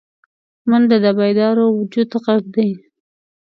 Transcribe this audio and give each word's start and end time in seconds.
منډه 0.69 0.97
د 1.03 1.05
بیدار 1.19 1.55
وجود 1.77 2.09
غږ 2.23 2.43
دی 2.55 2.69